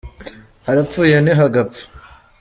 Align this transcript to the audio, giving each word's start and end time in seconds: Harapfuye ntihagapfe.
Harapfuye 0.67 1.15
ntihagapfe. 1.19 1.81